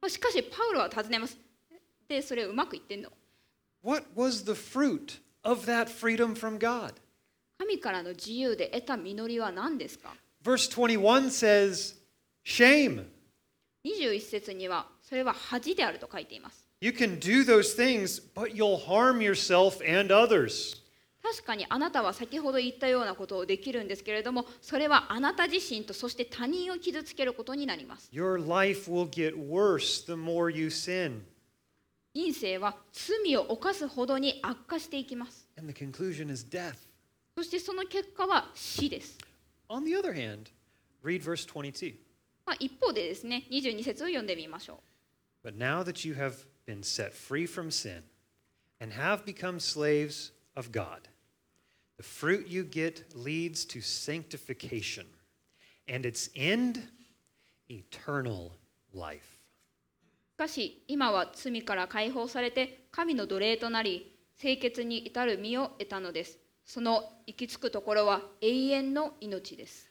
[0.10, 1.38] しかしパウロは尋ねます
[2.07, 3.09] でそれうまくいってんの
[3.83, 6.93] What was the fruit of that freedom from God?
[7.57, 11.95] 神からの自由で得た実りは何ですか Verse 21 says,
[12.45, 13.05] shame.
[13.85, 20.77] 21節にはそれは恥であると書いています You can do those things, but you'll harm yourself and others.
[21.23, 31.21] 確かにあなたは先ほど言ったようなことをできるんですけれどもそれはあなた自身とそして他人を傷つけることになります Your life will get worse the more you sin.
[32.17, 36.73] 人生は罪を犯すほどに悪化していきます And the conclusion is death.
[37.36, 39.19] そしてその結果は死です、
[39.69, 40.49] On the other hand,
[41.03, 41.93] read verse 22.
[42.43, 44.82] まあ、一方でですね22節を読んでみましょ
[45.45, 48.01] う But now that you have been set free from sin
[48.82, 51.01] and have become slaves of God,
[51.97, 55.06] the fruit you get leads to sanctification,
[55.88, 56.89] and its end,
[57.69, 58.53] eternal
[58.91, 59.37] life.
[60.38, 69.89] しかし今は罪から解放されて神の奴隷となり清潔に至る身を得たのですその行き着くところは永遠の命です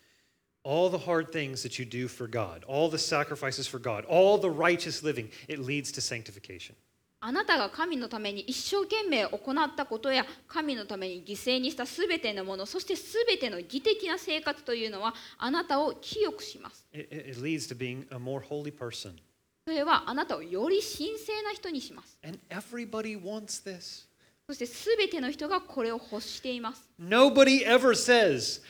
[0.63, 4.39] All the hard things that you do for God, all the sacrifices for God, all
[4.39, 6.77] the righteous living, it leads to sanctification.
[7.19, 19.15] あなたが神のために一生懸命行ったことや神のために犠牲にしたすべてのものそしてすべての義的な生活というのはあなたを清くします it it leads to being a more holy person.
[19.67, 24.07] それはあなたをより神聖な人にします And everybody wants this.
[24.47, 28.63] そしてすべての人がこれを欲しています Nobody ever says,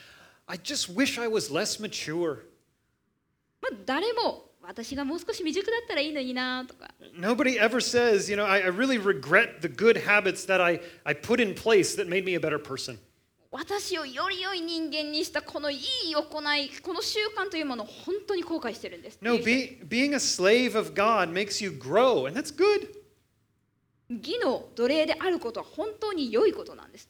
[0.47, 2.39] I just wish I was less mature.
[3.61, 10.81] まあ、誰も私がもう少し未熟だったらいいのになとか Nobody ever says, you know, I, I really regret the good habits that I,
[11.05, 12.97] I put in place that made me a better person.
[13.51, 15.79] 私をより良い人間にしたこのいい
[16.13, 22.89] 行いこの習慣というものを本当に後悔してるんです No, be, being a slave of God makes you grow, and that's good.
[24.09, 27.09] 義の奴隷であることは本当に良いことなんです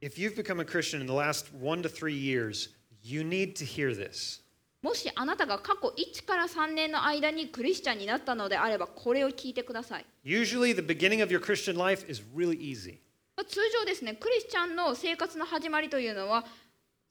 [0.00, 2.70] If you've become a Christian in the last one to three years,
[3.04, 4.42] you need to hear this.
[4.82, 12.98] もしあなたが過去1から3年の間にクリスチャンになったのであればこれを聞いてください Usually, the beginning of your Christian life is really easy.
[13.36, 16.44] まあ通常ですねクリスチャンの生活の始まりというのは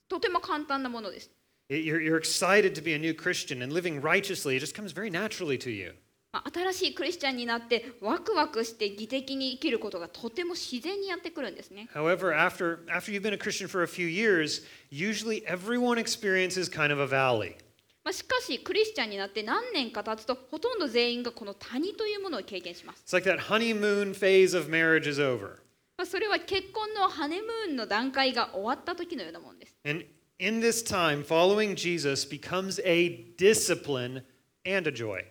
[0.08, 1.32] とても簡単なものです
[1.70, 5.10] You're, you're excited to be a new Christian, and living righteously, it just comes very
[5.10, 5.94] naturally to you.
[6.34, 16.70] まあ新しいクリスチャンになってワクワクして義的に生きることがとても自然にやってくるんですね However, after, after you've been a Christian for a few years, usually everyone experiences
[16.70, 17.56] kind of a valley.
[18.04, 25.60] まあしかしクリスチャンになって何年か経つとほとんど全員がこの谷というものを経験します It's like that honeymoon phase of marriage is over.
[26.02, 30.04] まあそれは結婚のハネムーンの段階が終わった時のようなもんです And
[30.40, 34.24] in this time, following Jesus becomes a discipline
[34.66, 35.26] and a joy.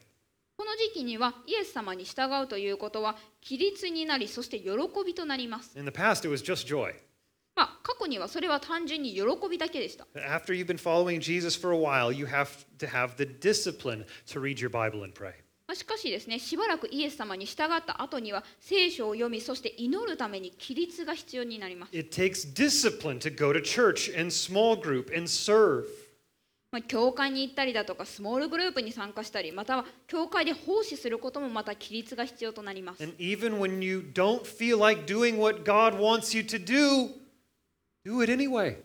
[0.56, 4.70] この時期にはイエス様に従うということは規律になりそして喜
[5.04, 6.94] びとなります In the past, it was just joy.
[7.56, 14.06] まあ過去にはそれは単純に喜びだけでした After you've been following Jesus for a while, you have to have the discipline
[14.28, 15.32] to read your Bible and pray.
[15.70, 25.84] まあしかしですねしばらくイエス様に従った後には聖書を読みそして祈るために規律が必要になります It takes discipline to go to church and small group and serve.
[26.72, 37.10] まあ、教会に行ったりだとかスモールグループに参加したりまたは教会で奉仕することもまた規律が必要となります And even when you don't feel like doing what God wants you to do,
[38.04, 38.76] do it anyway.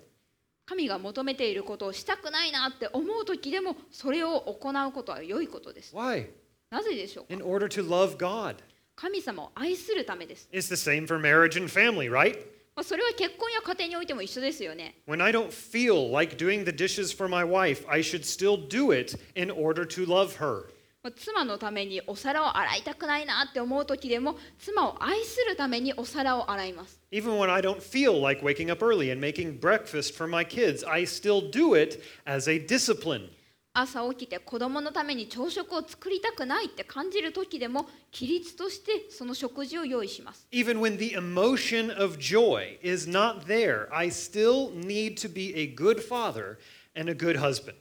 [0.68, 6.28] 神が求めていることをしたくないなって思う時でもそれを行うことは良いことです Why?
[6.75, 8.57] なぜでしょうか In order to love God.
[8.97, 12.37] 神様を愛するためです It's the same for marriage and family, right?
[12.77, 18.57] まあ、それは結婚や家庭においても一緒ですよね When I don't feel like doing the dishes for my wife, I should still
[18.69, 20.67] do it in order to love her.
[21.03, 30.45] まあ妻のためにお皿を洗いたくないなって思う時でも妻を愛するためにお皿を洗います Even when I don't feel like waking up early and making breakfast for my
[30.45, 33.31] kids, I still do it as a discipline.
[33.78, 45.54] 朝起きて子供のために朝食を作りたくないって感じる時でも規律としてその食事を用意します Even when the emotion of joy is not there, I still need to be
[45.56, 46.58] a good father
[46.96, 47.76] and a good husband.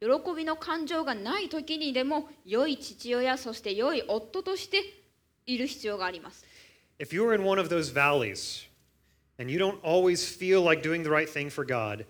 [0.00, 4.82] 喜びの感情がない時にでも良い父親そして良い夫として
[5.46, 6.44] いる必要があります
[6.98, 8.68] If you're in one of those valleys
[9.38, 12.04] and you don't always feel like doing the right thing for God,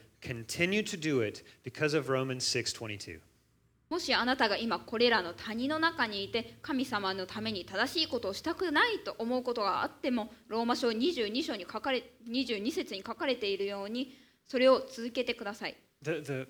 [3.91, 15.77] もしあなたが今これらの谷の中にいて神様のために正しいことをしたくないと思うことがあってもローマ書22章に書かれ22節に書かれているようにそれを続けてください。
[16.03, 16.47] The, the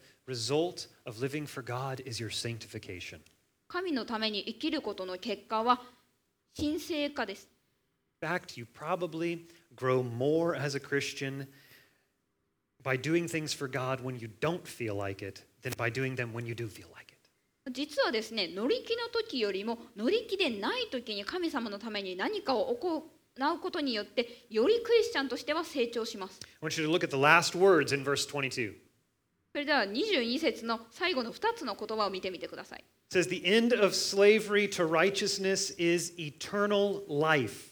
[3.67, 5.83] 神のために生きることの結果は
[6.57, 7.49] 神聖化です。
[8.23, 11.49] In fact, you probably grow more as a Christian than
[12.83, 16.33] by doing things for God when you don't feel like it than by doing them
[16.33, 17.31] when you do feel like it.
[17.71, 23.05] 実はですね乗り気の時よりも乗り気でない時に神様のために何かを行
[23.39, 28.75] うことによってよりクリスチャンとしては成長します I want you to look at the last words in verse 22.
[29.53, 37.71] それでは22節の最後の2つの言葉を見てみてください says, The end of slavery to righteousness is eternal life.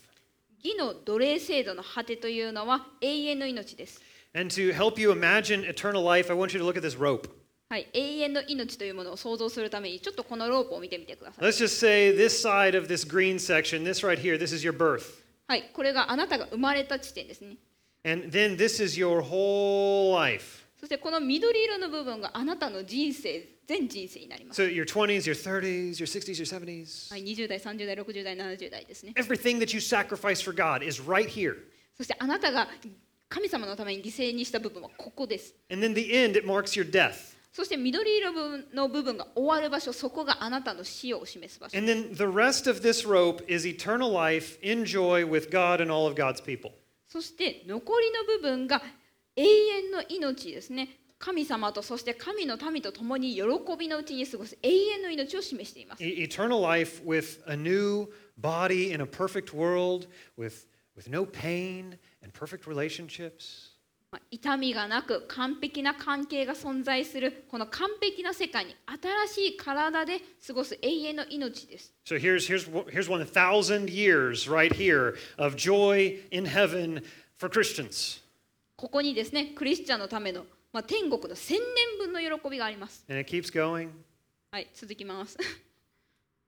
[0.63, 4.03] 義の奴隷制度の果てというのは永遠の命です。
[4.34, 7.30] And to help you imagine eternal life, I want you to look at this rope.
[7.70, 11.50] はい、永遠の命というものを想像するためにちょっとこのロープを見てみてください。
[11.50, 14.76] Let's just say this side of this green section, this right here, this is your
[14.76, 15.24] birth.
[15.48, 17.58] はい、これがあなたが生まれた地点ですね。
[18.04, 20.64] And then this is your whole life.
[20.80, 24.62] そしてこの緑色の部分があなたの人生、全人生になります。
[24.62, 27.12] So your 20s, your 30s, your 60s, your 70s.
[27.12, 29.14] はい、20代、30代、60代、70代ですね。
[29.16, 31.56] Everything that you sacrifice for God is right here.
[31.98, 32.68] そしてあなたが
[33.31, 35.55] 神様のために犠牲にした部分はここです。
[37.53, 38.33] そして緑色
[38.75, 41.79] の部分が終わる場所、そこがあなたの死を示す場所。
[47.07, 48.83] そして残りの部分が
[49.37, 50.97] 永遠の命ですね。
[51.21, 53.43] 神様とそして神の民と共に喜
[53.79, 56.03] びのうちに過ごす永遠の命を示しています。
[62.23, 63.71] And perfect relationships.
[64.13, 68.75] まあ痛みがなく完璧な関係が存在するこの完璧な世界に
[69.29, 71.95] 新しい体で過ごす永遠の命です。
[72.05, 77.05] So here's, here's one thousand years right here of joy in heaven
[77.39, 78.21] for Christians.
[78.77, 83.05] ここにですね、クリスチャンのための、まあ、天国の千年分の喜びがあります。
[83.09, 83.91] And it keeps going.
[84.51, 85.37] はい、続きます。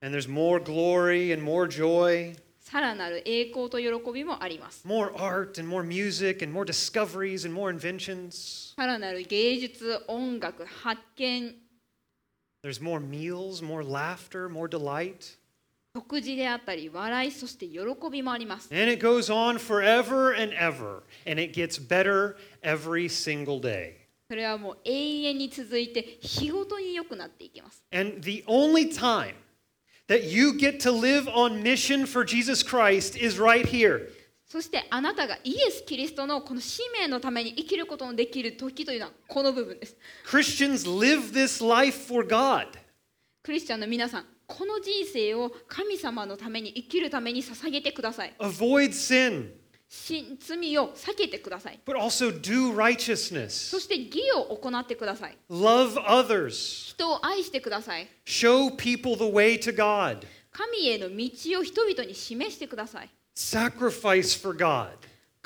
[0.01, 4.87] And there's more glory and more joy, さらなる栄光と喜びもあります。
[4.87, 8.75] more art and more music and more discoveries and more inventions.
[8.77, 11.57] さらなる芸術、音楽、発見、
[12.65, 15.37] There's more meals, more laughter, more delight.
[15.97, 18.73] 食事であったり、笑い、そして喜びもあります。
[18.73, 21.03] And it goes on forever and ever.
[21.27, 23.97] And it gets better every single day.
[24.31, 27.83] それはもう永遠に続いて日ごとに良くなっていきます。
[27.93, 29.35] And the only time
[30.09, 34.11] that you get to live on mission for Jesus Christ is right here.
[34.47, 39.97] そしてあなたがイエス・キリストのこの使命のために生きることのできる時というのはこの部分です。
[40.27, 42.67] Christians live this life for God.
[43.43, 48.35] クリスチャンの皆さん、この人生を神様のために生きるために捧げてください。
[48.39, 49.53] Avoid sin, し
[49.92, 51.80] 罪を避けてください。
[51.86, 53.70] but also do righteousness.
[53.70, 55.38] そして義を行ってください。
[55.50, 56.92] Love others.
[56.92, 58.08] 人を愛してください。
[58.26, 60.26] Show people the way to God.
[60.52, 63.10] 神への道を人々に示してください。
[63.36, 64.90] Sacrifice for God.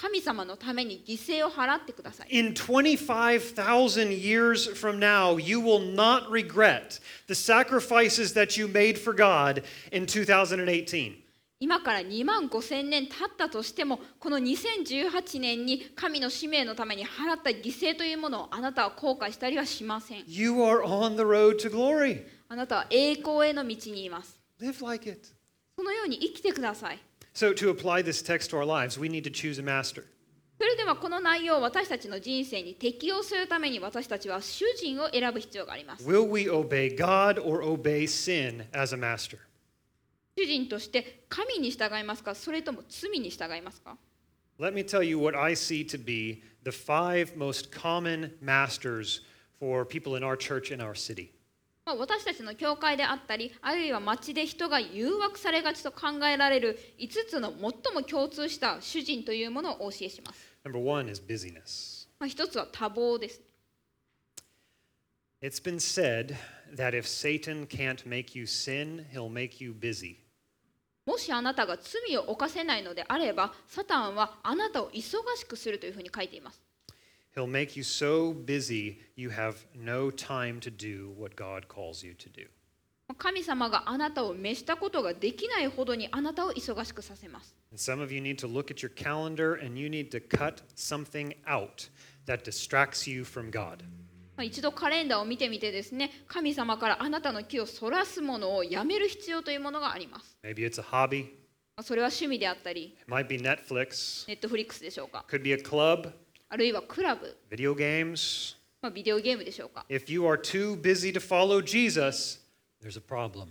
[0.02, 2.28] 神様のために犠牲を払ってください。
[2.36, 9.14] In 25,000 years from now, you will not regret the sacrifices that you made for
[9.14, 11.22] God in 2018.
[11.59, 22.25] 今から2万5千年経ったとしてもこの2018年に神の使命のために払った犠牲というものをあなたは後悔したりはしません You are on the road to glory.
[22.49, 25.29] あなたは栄光への道にいます Live like it.
[25.77, 26.99] そのように生きてください
[27.35, 30.05] So, to apply this text to our lives, we need to choose a master.
[30.59, 39.39] それではこの内容を私たちの人生に適用するために私たちは主人を選ぶ必要があります Will we obey God or obey sin as a master?
[40.37, 43.97] 主人として神に従いますかそれとも罪に従いますか
[44.59, 49.23] Let me tell you what I see to be the five most common masters
[49.59, 51.31] for people in our church and our city.
[51.87, 62.09] まあ、私たちの教会であったりあるいは町で人が誘惑されがちと考えられる5つの最も共通した主人というものをお教えします、Number one is busyness.
[62.19, 63.41] まあ、1つは多忙です
[65.43, 66.37] It's been said
[66.75, 70.26] that if Satan can't make you sin, he'll make you busy.
[71.07, 75.01] もしあなたが罪を犯せないのであればサタンはあなたを忙
[75.37, 76.61] しくするというふうに書いています
[77.37, 82.15] He'll make you so busy you have no time to do what God calls you
[82.15, 82.49] to do.
[83.19, 90.63] 神様があなたを召したことができないほどにあなたを忙しくさせます some of you need to look at your calendar and you need to cut
[90.75, 91.89] something out
[92.27, 93.85] that distracts you from God.
[94.37, 101.29] まあ、一度カレンダーを見てみてですね神様からあなたの気をそらすものをやめる必要というものがあります、Maybe it's a hobby, ま
[101.77, 106.13] あ、それは趣味であったり it might be Netflix, ネットフリックスでしょうか could be a club,
[106.49, 108.57] あるいはクラブ、video games.
[108.83, 112.41] まあ、ビデオゲームでしょうか If you are too busy to follow Jesus,
[112.83, 113.49] there's a problem.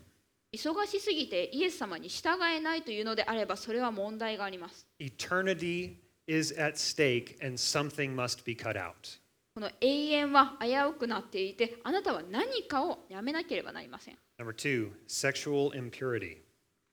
[0.53, 9.19] 忙しすぎてイエス様に従えないというのであればそれは問題があります Eternity is at stake and something must be cut out.
[9.55, 16.39] この永遠は危うくなっていてあなたは何かをやめなければなりません Number two, sexual impurity.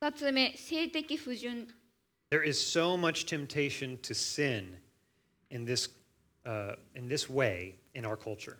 [0.00, 1.66] 2つ目性的不純
[2.30, 4.76] There is so much temptation to sin
[5.50, 5.90] in this,
[6.46, 8.58] uh, in this way in our culture.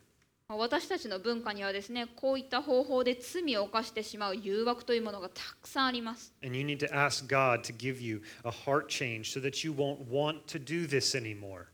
[0.49, 9.65] まあ私たちの文化にはですねこういった方法で罪を犯してしまう誘惑というものがたくさんあります And you need to ask God to give you a heart change so that
[9.65, 11.67] you won't want to do this anymore.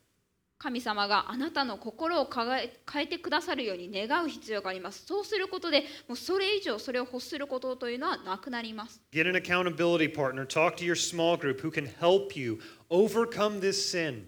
[0.61, 10.45] 神様があなたの心を変え変えてくださるように願う必要がありますそうすることでもうそれ以上それを欲することというのはなくなります Get an accountability partner.
[10.45, 14.25] Talk to your small group who can help you overcome this sin.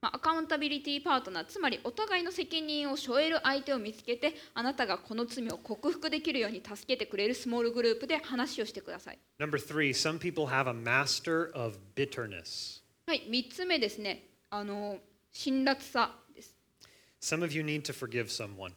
[0.00, 12.82] まあアカウンタビリティパートナーつまりお互いの責任を背負える相手を見つけてあなたがこの罪を克服できるように助けてくれるスモールグループで話をしてください Number three, some people have a master of bitterness.
[13.06, 14.98] はい3つ目ですねあの
[15.38, 16.56] 辛辣さです
[17.20, 18.72] Some of you need to forgive someone.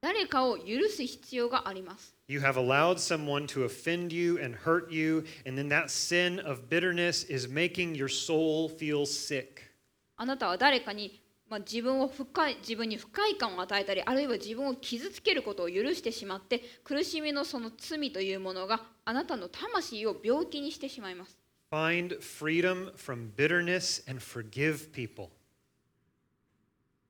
[0.00, 6.40] 誰かを許す必要があります You have allowed someone to offend you and hurt you, and then that sin
[6.44, 9.70] of bitterness is making your soul feel sick.
[10.16, 21.38] あなたは誰かに、まあ、自分を深い自分に不快感を与えたりあるいは自分を傷つけることを許してしまって苦しみのその罪というものがあなたの魂を病気にしてしまいます
[21.72, 25.30] Find freedom from bitterness and forgive people.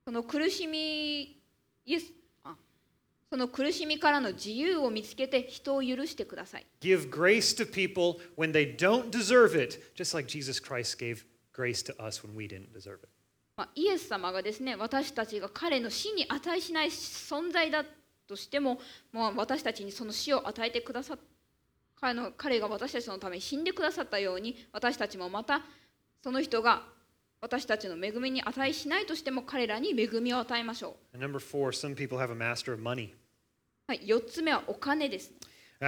[0.08, 1.38] その苦しみ
[1.84, 2.54] イエスあ
[3.28, 11.84] その苦しみからの自由を見つけて人を許してください Give grace to people when they don't deserve it, just like Jesus Christ gave grace
[11.84, 13.08] to us when we didn't deserve it.
[13.58, 17.84] まあ、イエス様がですね私たちが彼の死に値しない存在だ
[18.26, 18.78] としても、
[19.12, 21.18] まあ、私たちにその死を与えてくださっ
[22.00, 25.60] 彼の彼が私たちのために死んでくださったように私たちもまた
[26.22, 26.96] その人が
[27.40, 31.18] 私たちの恵みに値しないとしても彼らに恵みを与えましょう。
[31.18, 31.24] は
[33.94, 35.30] い、4つ目はお金です、
[35.80, 35.84] あ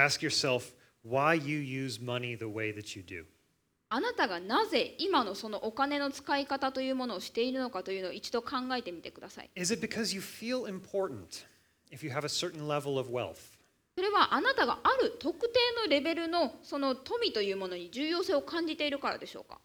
[4.01, 9.51] なたがなぜ今のそのお金の使い方というものをしているのかというのを一度考えてみてください。
[9.57, 11.45] Is it because you feel important
[11.91, 13.59] if you have a certain level of wealth?
[13.97, 19.59] それはあなたがある特定のレベルのその富というものに重要性を感じているからでしょうか？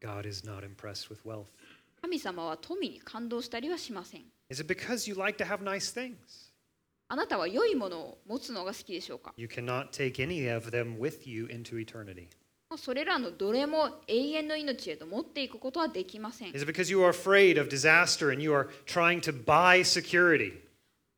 [0.00, 1.46] God is not impressed with wealth.
[2.00, 6.14] 神様は富に感動したりはしません Is it because you like to have nice things?
[7.08, 12.28] あなたは良いものを持つのが好きでしょうか You cannot take any of them with you into eternity.
[12.70, 19.80] まあそれらのどれも永遠の命へと持っていくことはできません Is it because you are afraid of disaster and you are trying to buy
[19.80, 20.52] security?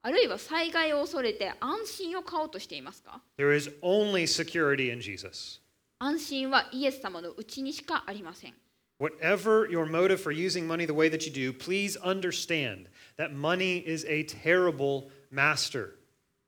[0.02, 5.60] あるいは災害を恐れて安心を買おうとしていますか There is only security in Jesus.
[6.00, 8.54] 安心はイエス様のうちにしかありません
[8.98, 13.78] Whatever your motive for using money the way that you do, please understand that money
[13.78, 15.98] is a terrible master.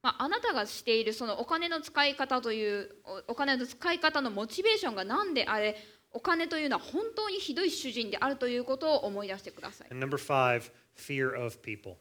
[0.03, 2.90] まあ、あなたがしているそのお金の使い方という
[3.28, 5.76] おお金の使い方のモチベーションが何であれ
[6.12, 11.97] お金というのは本当にひどい主人であるということを思い出してください And number five, fear of people.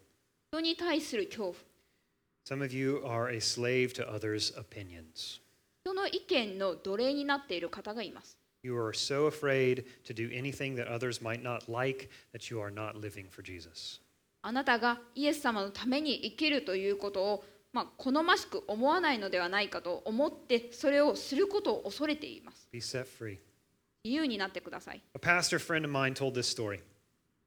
[0.51, 1.55] 人に対する恐怖
[2.45, 5.39] Some of you are a slave to others' opinions.
[5.85, 12.61] 人の意見の奴隷になっている方がいます You are so afraid to do anything that others might not like that you
[12.61, 13.99] are not living for Jesus.
[14.41, 17.43] あなたがイエス様のために生きるということを、
[17.73, 23.37] まあ、好ましく思わないのではないかと思ってそれをすることを恐れています Be set free.
[24.05, 26.77] 自由になってください A pastor friend of mine told this story.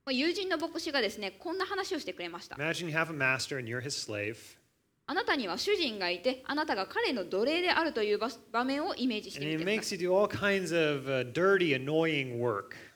[0.04, 4.36] まあ友人の牧師がですねこんな話をしてくれました Imagine you have a master and you're his slave,
[5.08, 8.18] あなたには主人がいて、あなたが彼の奴隷であるという
[8.50, 9.98] 場面をイメージしてみてください。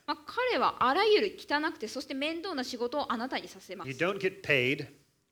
[0.07, 3.91] まあ彼はあらゆる汚くて、そして面倒な仕事をあなたにさせます。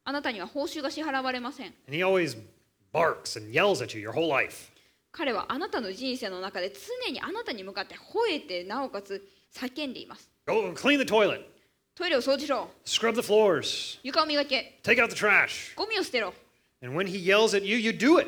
[0.04, 1.74] あなたには報酬が支払われません。
[5.10, 6.70] 彼はあなたの人生の中で
[7.06, 10.30] 常にあなたに向かって吠えてなおかつ叫んでいます。
[10.46, 11.42] Go and clean the toilet.
[11.96, 12.70] トイレを掃除しろ。
[12.84, 13.98] Scrub the floors.
[14.04, 14.78] 床を磨け。
[14.84, 15.74] Take out the trash.
[15.74, 16.32] ゴミを捨てろ。
[16.81, 18.27] And when he yells at you, you do it.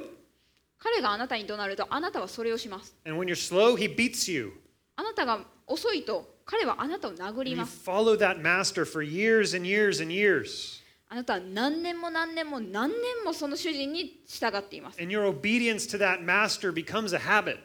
[0.78, 4.54] 彼があなたに怒鳴るとあなたはそれをします And when you're slow, he beats you.
[4.96, 10.82] あなたが遅いと彼はあなたを殴 And り you ます follow that master for years and years and years.
[11.10, 17.58] あなたは何年も何年も何年もその主人に従っています And your obedience to that master becomes a habit.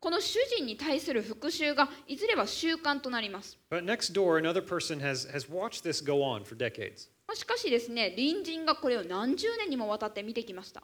[0.00, 7.08] この主人に対する復讐がいずれは習慣となります But next door, another person has, has watched this go on for decades.
[7.35, 10.81] しかしですね、隣人がこれを何十年にもわたって見てきました。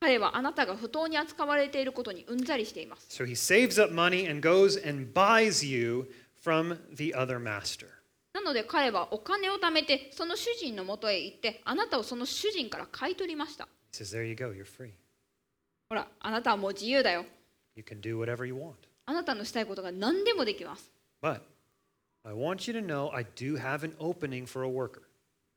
[0.00, 3.06] 彼はあなたが不当に扱われていることにうんざりしています。
[3.08, 3.24] So、
[8.34, 13.68] なので彼はお金を貯めてその主人のもとへ行ってあなたをその主人から買い取りました。
[13.92, 14.14] Says,
[15.88, 17.24] ほら、あなたはもう自由だよ。
[19.06, 20.90] あなたのしたいことが何でもできます。
[22.26, 25.02] I want you to know I do have an opening for a worker.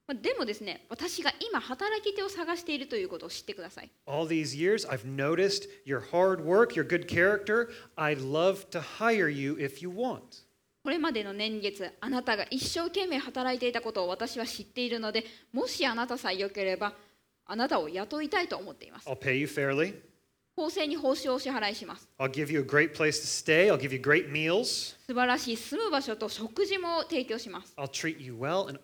[0.08, 7.70] まあでもですね私が今働き手を探しているということを知ってください All these years, I've noticed your hard work, your good character.
[7.98, 10.44] I'd love to hire you if you want.
[10.84, 16.94] これまでの年月あなたが一生懸命働いていたことを私は知っているのでもしあなたさえ良ければ
[17.46, 19.94] あなたを雇いたいと思っています I'll pay you fairly.
[20.58, 22.10] 公正に報酬を支払いします
[25.06, 27.76] 素晴らしい住む場所と食事も提供します。
[27.78, 28.80] Well、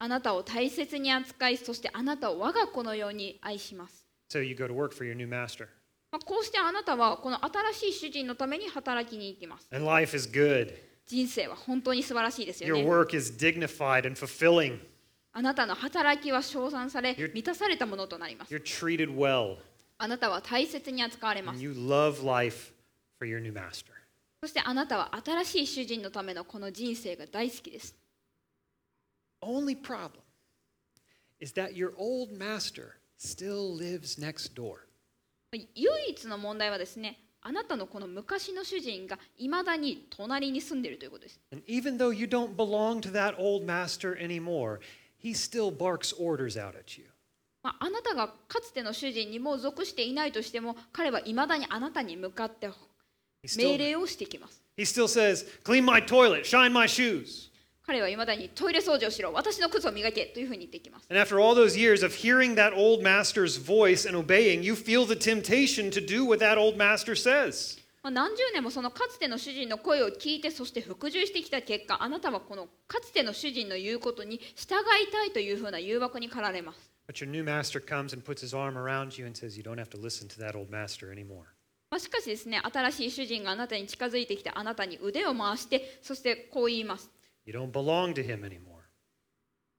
[0.00, 4.06] あなたを大切に扱い、そしてあなたを我が子のように愛します。
[4.30, 4.42] So
[6.12, 7.42] まあこうしてあなたはこの
[7.72, 9.66] 新しい主人のために働きに行きます。
[11.06, 12.82] 人生は本当に素晴らしいですよね。
[15.38, 19.58] あなたの働きは称賛され満たされたものとなります You're treated well.
[19.96, 22.72] あなたは大切に扱われます you love life
[23.20, 23.92] for your new master.
[24.42, 27.94] そしてあなたは新しい主人のためのこの人生が大好きです
[29.40, 30.22] Only problem
[31.38, 34.78] is that your old master still lives next door.
[35.52, 44.80] 唯一の問題はですねあなたのこの昔の主人がいまだに隣に住んでいるということです And even though you don't belong to that old master anymore,
[45.18, 47.04] he still barks orders out at you.
[47.62, 52.70] まあ、あなたがかつての主人にもう属していないとしても彼はいまだにあなたに向かって
[53.56, 57.48] 命令をしてきます he still says, Clean my toilet, shine my shoes.
[57.84, 64.74] 彼はいまだにトイレ掃除をしろ私の靴を磨けというふうに言ってきます And after all those years of hearing that old master's voice and obeying, you
[64.74, 67.78] feel the temptation to do what that old master says.
[68.08, 79.62] まあ何十年もそのかつての主人の声を聞いてそして服従してきた結果あなたはこのかつての主人の言うことに従いたいというふうな誘惑に駆られます But your new master comes and puts his arm around you and says, You
[79.62, 81.48] don't have to listen to that old master anymore.
[81.90, 87.10] まあしかしですね新しい主人があなたに近づいてきてあなたに腕を回してそしてこう言います
[87.44, 88.84] You don't belong to him anymore.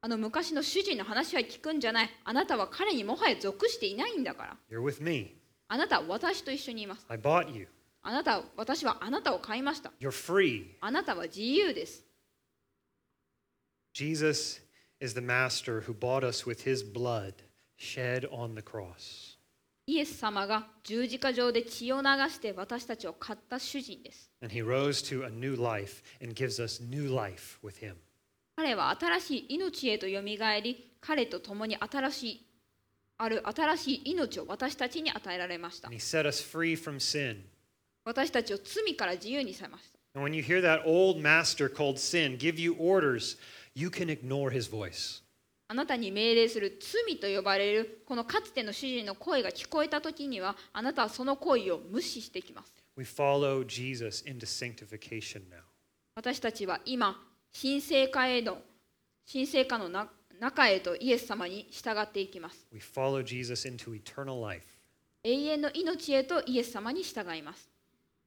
[0.01, 5.35] あの昔の主人の話は聞くんじゃないあなたは彼にもはや属していないんだから You're with me.
[5.67, 7.67] あなたは私と一緒にいます I bought you.
[8.09, 10.63] あなたは私はあなたを買いました You're free.
[10.81, 12.03] あなたは自由です
[13.93, 14.61] Jesus
[14.99, 17.35] is the master who bought us with his blood
[17.77, 19.37] shed on the cross.
[19.85, 27.93] イエス様が十字架上で血を流して私たちを買った主人です And he rose to a new life and gives us new life with him.
[28.55, 32.45] 彼は新しい命へとよみがえり彼と共に新しい
[33.19, 37.43] ある新しい命を私たちに与えられました And he set us free from sin.
[38.05, 43.37] 私たちを罪から自由にされました And when you hear that old master called sin give you orders,
[43.75, 45.21] you can ignore his voice.
[45.67, 55.61] あなたに命令する罪と呼ばれるこのかつての主人の声が聞こえた時にはあなたはその声を無視してきます We follow Jesus into sanctification now.
[56.15, 57.15] 私たちは今
[57.53, 58.57] 神聖化への
[59.31, 64.63] 神聖化のな中へとイエス様に従っていきます We follow Jesus into eternal life.
[65.23, 67.68] 永遠の命へとイエス様に従います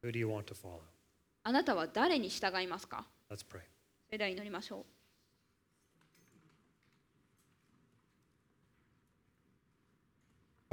[0.02, 0.80] Who do you want to follow?
[1.44, 3.60] あなたは誰に従いますか Let's pray.
[4.06, 4.84] それでは祈りましょう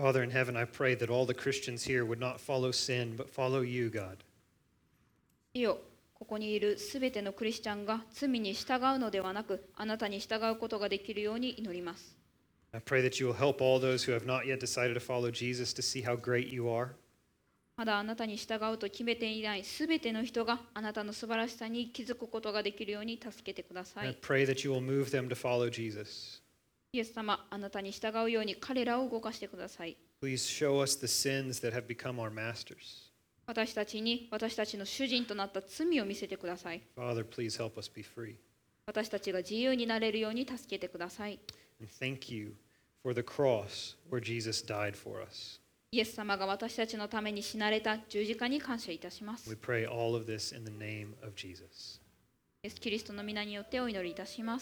[0.02, 3.30] Father in heaven, I pray that all the Christians here would not follow sin, but
[3.30, 4.18] follow you, God.
[5.54, 5.80] いいよ
[6.14, 12.18] ここにいるすべてのクリスチャンが罪に従うのではなくあなたに従うことができるように祈ります
[12.72, 15.32] I pray that you will help all those who have not yet decided to follow
[15.32, 16.90] Jesus to see how great you are.
[17.80, 26.42] まだあなたに従うと決めていないすべての人があなたの素晴らしさに気づくことができるように助けてくださ I い pray that you will move them to follow Jesus.
[26.92, 33.14] イエス様あなたに従うように彼らを動かしてください Please show us the sins that have become our masters.
[33.48, 38.36] 私たちに私たちの主人となった罪を見せてください Father, please help us be free.
[38.88, 41.40] 私たちが自由になれるように助けてください
[41.80, 42.56] And thank you
[43.02, 45.62] for the cross where Jesus died for us.
[45.92, 52.00] イエス様が私たちのために死なれた十字架に感謝いたします We pray all of this in the name of Jesus.
[52.62, 54.58] イエス・キリストの皆によってお祈りいたします。